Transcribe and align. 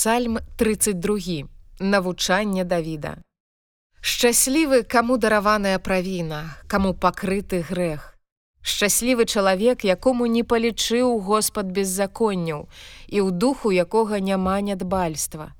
Псальм 0.00 0.38
32 0.56 1.44
навучанне 1.78 2.64
Давіда. 2.64 3.16
Шчаслівы, 4.00 4.82
каму 4.82 5.18
дараваная 5.18 5.78
правіна, 5.78 6.56
каму 6.66 6.94
пакрыты 6.94 7.60
грэх. 7.60 8.16
Шчаслівы 8.62 9.26
чалавек, 9.28 9.84
якому 9.84 10.24
не 10.24 10.40
палічыў 10.40 11.20
Господ 11.20 11.66
беззаконняў 11.76 12.64
і 13.12 13.18
ў 13.20 13.28
духу 13.28 13.76
якога 13.76 14.24
няма 14.24 14.64
нядбальства. 14.64 15.52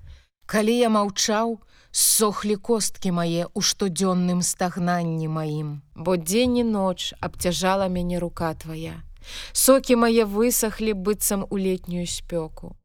Калі 0.48 0.72
я 0.72 0.88
маўчаў, 0.88 1.60
сохлі 1.92 2.56
косткі 2.56 3.12
мае 3.12 3.44
ў 3.44 3.60
штодзённым 3.60 4.40
стагнанні 4.40 5.28
маім, 5.28 5.84
бо 5.92 6.16
дзень 6.16 6.64
і 6.64 6.68
ноч 6.72 7.12
абцяжала 7.20 7.92
мяне 7.92 8.16
рука 8.16 8.56
твая. 8.56 9.04
Сокі 9.52 10.00
мае 10.00 10.24
высахлі 10.24 10.96
быццам 10.96 11.44
у 11.44 11.60
летнюю 11.60 12.08
спёку. 12.08 12.79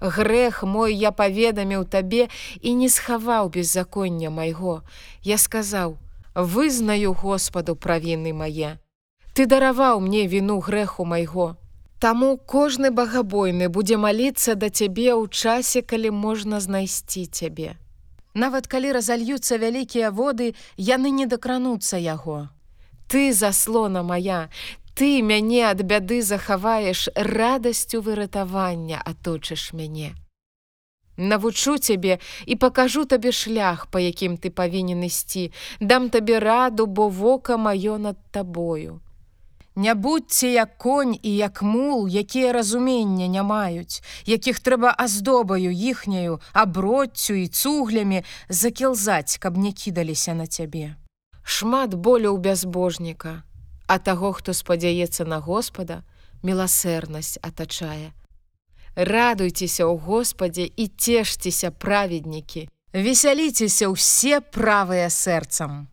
Грэх 0.00 0.62
мой 0.62 0.94
я 0.94 1.12
паведаміў 1.12 1.84
табе 1.84 2.28
і 2.60 2.74
не 2.74 2.88
схаваў 2.88 3.50
беззаконня 3.52 4.30
майго. 4.30 4.82
Я 5.22 5.36
сказаў: 5.36 5.98
вызнаю 6.34 7.12
Господу 7.12 7.76
правіны 7.76 8.32
мае. 8.32 8.78
Ты 9.34 9.46
дараваў 9.46 10.00
мне 10.00 10.26
віну 10.26 10.60
грэху 10.60 11.04
майго. 11.04 11.56
Таму 12.00 12.36
кожны 12.38 12.90
багабойны 12.90 13.68
будзе 13.68 13.96
маліцца 14.00 14.54
да 14.56 14.70
цябе 14.70 15.12
ў 15.12 15.28
часе, 15.28 15.82
калі 15.82 16.10
можна 16.16 16.60
знайсці 16.60 17.26
цябе. 17.26 17.76
Нават 18.34 18.66
калі 18.66 18.92
разальюцца 18.96 19.58
вялікія 19.60 20.10
воды, 20.10 20.54
яны 20.76 21.10
не 21.10 21.26
дакрануцца 21.26 22.00
яго. 22.00 22.48
Ты 23.10 23.32
заслона 23.34 24.02
моя, 24.02 24.48
ты 25.00 25.22
мяне 25.22 25.62
ад 25.64 25.80
бяды 25.80 26.20
захаваеш 26.20 27.08
радасцю 27.16 28.02
выратавання 28.04 29.00
аточыш 29.00 29.72
мяне. 29.72 30.12
Навучу 31.16 31.78
цябе 31.78 32.18
і 32.44 32.56
пакажу 32.56 33.06
табе 33.08 33.32
шлях, 33.32 33.86
па 33.88 34.00
якім 34.04 34.36
ты 34.36 34.52
павінен 34.52 35.00
ісці, 35.08 35.52
дам 35.80 36.10
табе 36.12 36.36
раду, 36.38 36.84
бо 36.84 37.08
вока 37.08 37.56
маё 37.56 37.96
над 37.96 38.20
табою. 38.30 39.00
Не 39.74 39.94
будьце 39.94 40.52
як 40.52 40.76
конь 40.76 41.16
і 41.22 41.36
як 41.36 41.62
мул, 41.62 42.08
якія 42.08 42.52
разумення 42.52 43.28
не 43.28 43.42
маюць, 43.42 44.04
якіх 44.26 44.60
трэба 44.60 44.94
аздобаю 44.98 45.72
іхняю, 45.72 46.40
аброццю 46.52 47.34
і 47.34 47.48
цуглямі 47.48 48.22
закілзаць, 48.48 49.38
каб 49.40 49.56
не 49.56 49.72
кідаліся 49.72 50.34
на 50.34 50.46
цябе. 50.46 50.96
Шмат 51.42 51.94
болю 51.94 52.36
ў 52.36 52.38
бязбожніка, 52.38 53.48
а 53.90 53.98
таго, 53.98 54.30
хто 54.32 54.54
спадзяецца 54.54 55.26
на 55.26 55.40
Господа, 55.42 56.02
міласэрнасць 56.46 57.42
атачае. 57.42 58.14
Радуйцеся 58.94 59.86
ў 59.86 59.98
Господе 59.98 60.70
і 60.70 60.86
цешцеся 60.86 61.70
праведнікі. 61.74 62.68
Весяліцеся 62.94 63.90
ўсе 63.90 64.38
правыя 64.40 65.10
сэрцам. 65.10 65.86